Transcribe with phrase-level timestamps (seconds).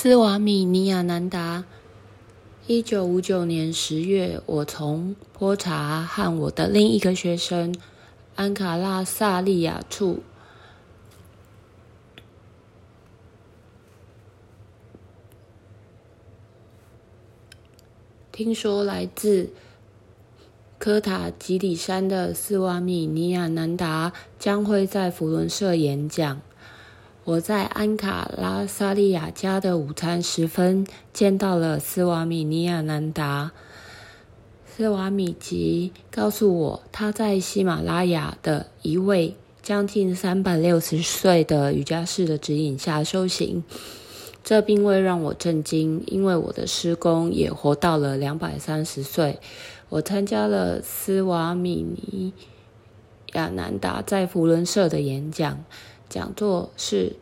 [0.00, 1.64] 斯瓦米尼亚南达，
[2.68, 7.74] 一九五九年十月，我从波查和我的另一个学生
[8.36, 10.22] 安卡拉萨利亚处，
[18.30, 19.50] 听说来自
[20.78, 26.40] 科塔吉里山的斯瓦米尼亚南达将会在佛伦社演讲。
[27.28, 33.52] 我在安卡拉萨利亚家的午餐时分见到了斯瓦米尼亚南达。
[34.66, 43.62] 斯瓦米吉告诉我，他在喜马拉雅的一位将近三百六十岁的瑜伽士的指引下修行。
[44.42, 49.38] 这并未让我震惊，因为我的师公也活到了两百三十岁。
[49.90, 52.32] 我参加了斯瓦米尼
[53.34, 55.62] 亚南达在福伦社的演讲。
[56.08, 57.16] 讲座是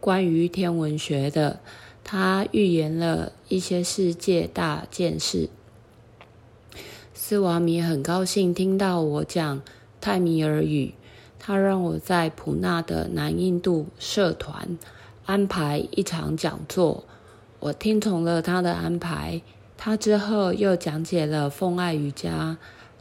[0.00, 1.60] 关于天文学的，
[2.04, 5.48] 他预言了一些世界大件事。
[7.12, 9.60] 斯瓦米很高兴听到我讲
[10.00, 10.94] 泰米尔语，
[11.38, 14.78] 他让我在普纳的南印度社团
[15.24, 17.04] 安排一场讲座，
[17.58, 19.42] 我听从了他的安排。
[19.76, 22.56] 他之后又讲解了奉爱瑜伽，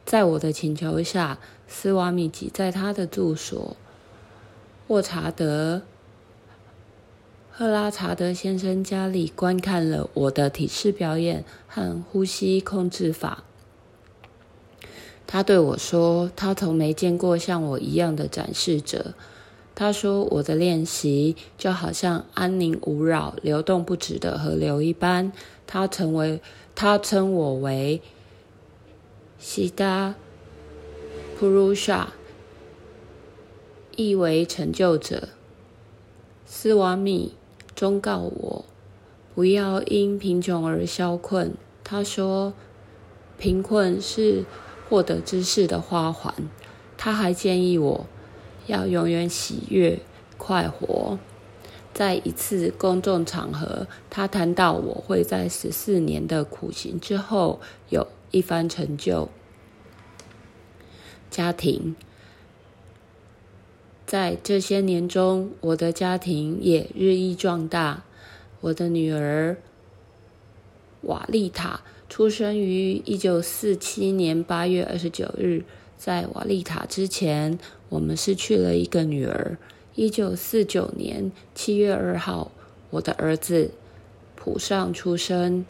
[0.05, 3.77] 在我的请求下，斯瓦米吉在他的住所。
[4.87, 5.77] 沃查德·
[7.49, 13.43] 赫拉查德先生家里观看了我的体式表演和呼吸控制法。
[15.25, 19.15] 他对我说：“他从没见过像我一样的展示者。”
[19.73, 25.31] 他说：“我的练习就好像安宁无扰、流动不止的河流一般。”
[25.65, 26.39] 他成为
[26.75, 27.99] 他称我为
[29.39, 30.13] 西达
[31.39, 32.13] 普鲁沙。
[33.95, 35.29] 意为成就者，
[36.45, 37.33] 斯瓦米
[37.75, 38.65] 忠告我
[39.33, 41.53] 不要因贫穷而消困。
[41.83, 42.53] 他说，
[43.37, 44.45] 贫困是
[44.89, 46.33] 获得知识的花环。
[46.97, 48.05] 他还建议我
[48.67, 49.99] 要永远喜悦、
[50.37, 51.19] 快活。
[51.93, 59.29] 在一次公众场合，他谈到我会在十四年的苦行之后有一番成就。
[61.29, 61.95] 家庭。
[64.05, 68.03] 在这些年中，我的家庭也日益壮大。
[68.61, 69.57] 我的女儿
[71.01, 75.63] 瓦丽塔出生于一九四七年八月二十九日。
[75.97, 77.57] 在瓦丽塔之前，
[77.89, 79.57] 我们失去了一个女儿。
[79.95, 82.51] 一九四九年七月二号，
[82.91, 83.71] 我的儿子
[84.35, 85.65] 普尚出生。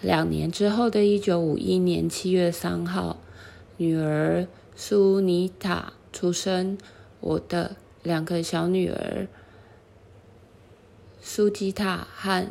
[0.00, 3.18] 两年之后的一九五一年七月三号，
[3.76, 4.46] 女儿
[4.76, 6.78] 苏妮塔出生。
[7.28, 9.28] 我的两个小女儿
[11.20, 12.46] 苏基塔和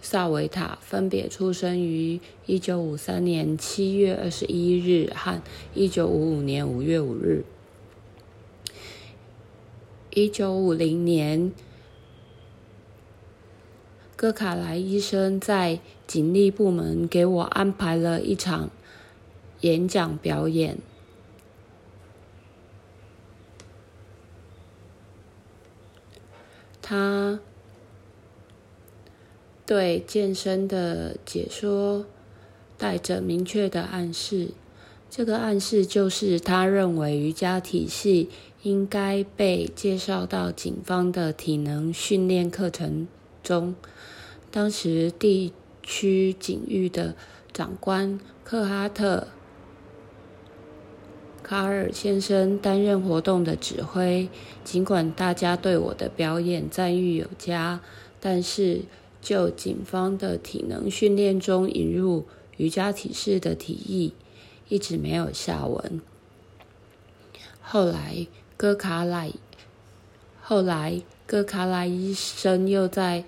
[0.00, 5.42] 萨维塔分别出生于一九五三年七月二十一日和
[5.74, 7.42] 一九五五年五月五日。
[10.10, 11.50] 一九五零年，
[14.14, 18.70] 戈卡莱医生在警力部门给我安排了一场
[19.62, 20.78] 演讲表演。
[26.86, 27.40] 他
[29.64, 32.04] 对健身的解说
[32.76, 34.50] 带着明确的暗示，
[35.08, 38.28] 这个暗示就是他认为瑜伽体系
[38.62, 43.08] 应该被介绍到警方的体能训练课程
[43.42, 43.74] 中。
[44.50, 47.16] 当时地区警域的
[47.50, 49.28] 长官克哈特。
[51.44, 54.30] 卡尔先生担任活动的指挥，
[54.64, 57.80] 尽管大家对我的表演赞誉有加，
[58.18, 58.80] 但是
[59.20, 62.24] 就警方的体能训练中引入
[62.56, 64.14] 瑜伽体式的提议，
[64.70, 66.00] 一直没有下文。
[67.60, 68.26] 后来，
[68.56, 69.30] 戈卡莱，
[70.40, 73.24] 后来戈卡莱医生又在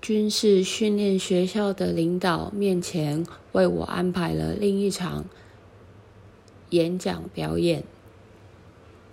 [0.00, 5.26] 军事训练学校的领导面前为我安排了另一场。
[6.74, 7.84] 演讲表演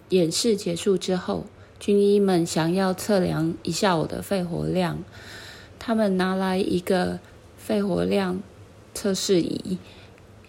[0.09, 1.45] 演示结束之后，
[1.79, 5.03] 军医们想要测量一下我的肺活量。
[5.79, 7.19] 他们拿来一个
[7.57, 8.41] 肺活量
[8.93, 9.77] 测试仪，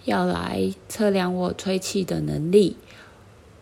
[0.05, 2.77] 要来测量我吹气的能力。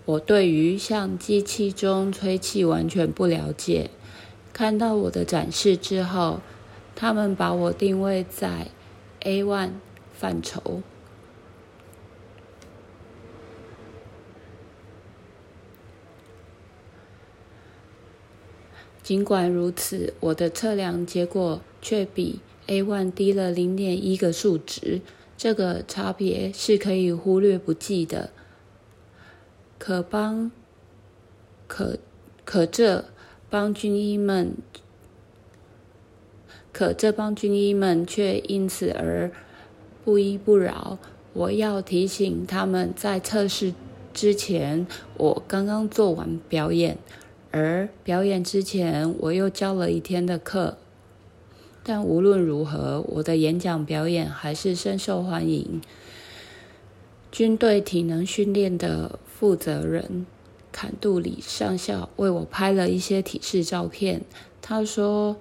[0.07, 3.91] 我对于像机器中吹气完全不了解。
[4.53, 6.41] 看到我的展示之后，
[6.97, 8.69] 他们把我定位在
[9.21, 9.73] A one
[10.13, 10.83] 范畴。
[19.11, 25.01] 尽管如此，我的测量结果却比 A One 低了零点一个数值，
[25.37, 28.31] 这个差别是可以忽略不计的。
[29.81, 30.53] 可帮
[31.67, 31.99] 可
[32.45, 33.07] 可这
[33.51, 34.55] 帮军医们，
[36.73, 39.33] 可这帮军医们却因此而
[40.05, 41.01] 不依不饶。
[41.33, 43.75] 我要提醒他们，在测试
[44.15, 44.87] 之前，
[45.17, 46.97] 我刚刚做完表演。
[47.53, 50.79] 而表演之前，我又教了一天的课。
[51.83, 55.81] 但无论如何，我的演讲表演还是深受欢迎。
[57.33, 60.27] 军队体能训练的负责人
[60.71, 64.23] 坎杜里上校为我拍了一些体式照片。
[64.61, 65.37] 他说，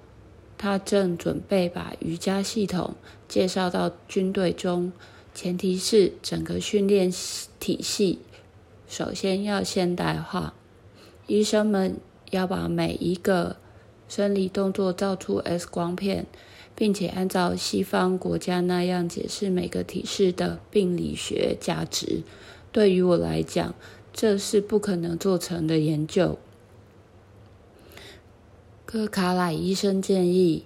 [0.56, 2.94] 他正准备把瑜伽系统
[3.28, 4.92] 介绍到军队中，
[5.34, 7.12] 前提是整个训练
[7.60, 8.20] 体系
[8.88, 10.54] 首先要现代化。
[11.30, 11.96] 医生们
[12.32, 13.54] 要把每一个
[14.08, 16.26] 生理动作照出 X 光片，
[16.74, 22.24] 并且按照西方国家那样解释每个体式的病理学价值。
[22.72, 23.76] 对于我来讲，
[24.12, 26.36] 这是不可能做成的研究。
[28.84, 30.64] 科卡莱医生建议，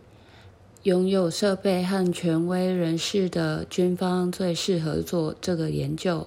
[0.84, 6.26] 拥有设备和权威人士的军方最适合做这个研究。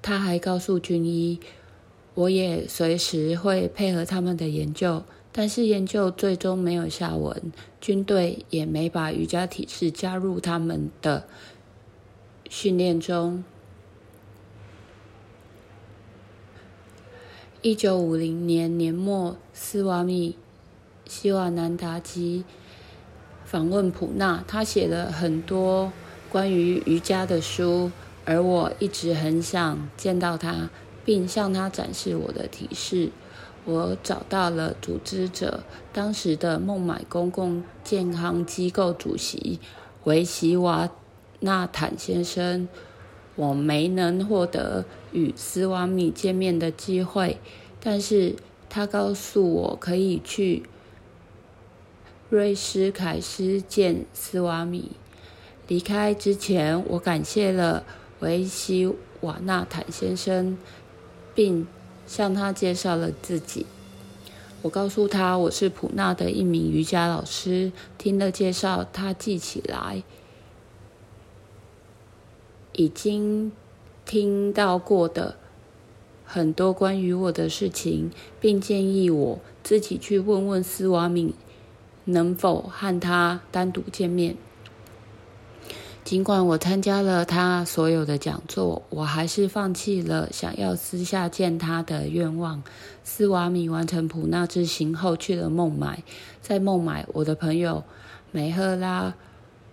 [0.00, 1.40] 他还告诉军医。
[2.18, 11.28] 我也随时会配合他们的研究，但是研究最终没有下文，军队也没把瑜伽体式加入他们的
[12.50, 13.44] 训练中。
[17.62, 20.36] 一九五零年年末，斯瓦米
[21.06, 22.44] 希瓦南达基
[23.44, 25.92] 访问普纳，他写了很多
[26.28, 27.92] 关于瑜伽的书，
[28.24, 30.68] 而我一直很想见到他。
[31.08, 33.10] 并向他展示我的提示。
[33.64, 39.58] 我找到了组织者，当时的孟买公共健康机构主席
[40.04, 40.90] 维西瓦
[41.40, 42.68] 纳坦先生。
[43.36, 47.38] 我没能获得与斯瓦米见面的机会，
[47.80, 48.36] 但是
[48.68, 50.64] 他告诉我可以去
[52.28, 54.90] 瑞斯凯斯见斯瓦米。
[55.68, 57.84] 离开之前，我感谢了
[58.20, 60.58] 维西瓦纳坦先生。
[61.38, 61.68] 并
[62.04, 63.64] 向他介绍了自己。
[64.62, 67.70] 我告诉他我是普纳的一名瑜伽老师。
[67.96, 70.02] 听了介绍，他记起来
[72.72, 73.52] 已经
[74.04, 75.36] 听到过的
[76.24, 78.10] 很多关于我的事情，
[78.40, 81.36] 并建议我自己去问问斯瓦米
[82.06, 84.36] 能否和他单独见面。
[86.08, 92.62] 尽管我参加了他所有的讲座，我还是放弃了想要私下见他的愿望。
[93.04, 96.02] 斯瓦米完成普纳之行后，去了孟买。
[96.40, 97.84] 在孟买，我的朋友
[98.32, 99.12] 梅赫拉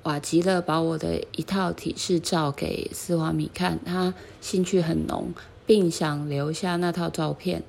[0.03, 5.33] 瓦吉勒把我的一套体式照给斯瓦米看，他兴趣很浓，
[5.65, 7.63] 并想留下那套照片。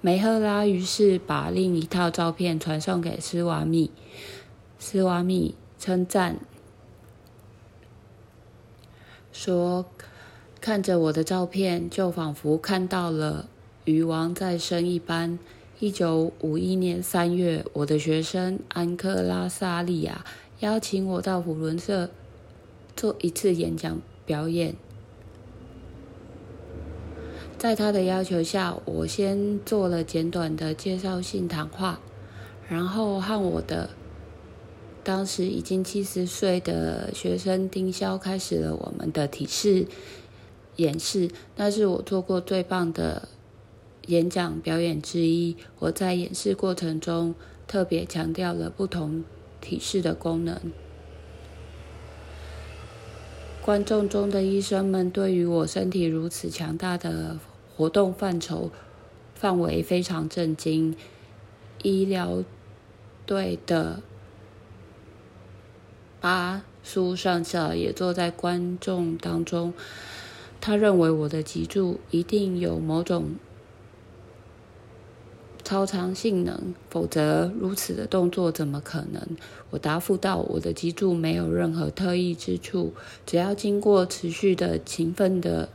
[0.00, 3.90] 梅赫拉于是把另一套照片传送给斯瓦米，
[4.78, 5.54] 斯瓦米。
[5.78, 6.38] 称赞
[9.32, 9.86] 说
[10.60, 13.48] ：“看着我的照片，就仿佛看到了
[13.84, 15.38] 鱼王再生一般。”
[15.80, 20.24] 一九五一年三月，我的学生安克拉萨利亚
[20.58, 22.10] 邀请我到普伦社
[22.96, 24.74] 做一次演讲表演。
[27.56, 32.00] 在他的要求下，我先做了简短的介绍性谈话，
[32.68, 33.90] 然后和我的。
[35.08, 39.86] 当时已经七十岁的学生丁霄开始了我们的体式
[40.76, 43.26] 演示，那是我做过最棒的
[44.08, 45.56] 演讲表演之一。
[45.78, 47.34] 我在演示过程中
[47.66, 49.24] 特别强调了不同
[49.62, 50.60] 体式的功能。
[53.62, 57.38] 观众中的医生们对于我身体如此强大的
[57.74, 58.70] 活动范畴
[59.34, 60.94] 范围非常震惊。
[61.82, 62.44] 医疗
[63.24, 64.02] 队的。
[66.20, 69.72] 巴苏上校也坐在观众当中。
[70.60, 73.36] 他认为我的脊柱一定有某种
[75.62, 79.22] 超常性能，否则如此的动作怎么可能？
[79.70, 82.92] 我答复道：“我的脊柱没有任何特异之处，
[83.24, 85.68] 只要经过持续的勤奋的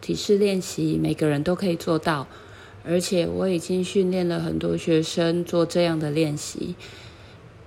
[0.00, 2.26] 体式练习，每个人都可以做到。
[2.84, 6.74] 而且我已经训练了很多学生做这样的练习。”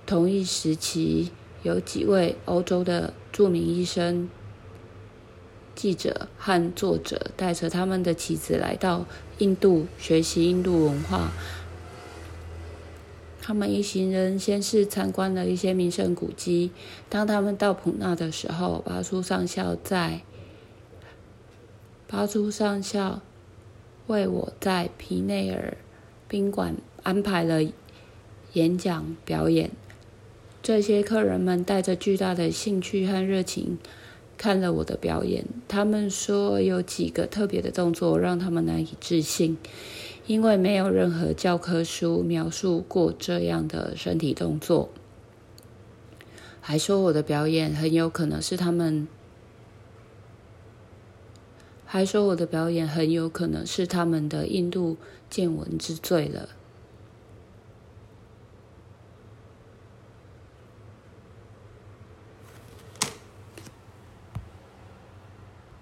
[0.06, 1.30] 同一时期。
[1.62, 4.28] 有几位欧洲的著名医生、
[5.74, 9.06] 记者和作者带着他们的妻子来到
[9.38, 11.32] 印度学习印度文化。
[13.40, 16.70] 他们一行人先是参观了一些名胜古迹。
[17.08, 20.20] 当他们到普纳的时候，巴苏上校在
[22.06, 23.22] 巴苏上校
[24.06, 25.76] 为我在皮内尔
[26.28, 27.62] 宾馆安排了
[28.52, 29.70] 演讲表演。
[30.68, 33.78] 这些客人们带着巨大的兴趣和热情
[34.36, 35.46] 看了我的表演。
[35.66, 39.56] 他们说有几个特别的动作让他们难以置信。
[40.26, 44.90] 因为没有任何教科书描述过这样的身体动作，
[46.60, 49.08] 还说我的表演很有可能是他们，
[51.86, 54.98] 还说我的表演很有可能是他们的印度
[55.30, 56.50] 见闻之最了。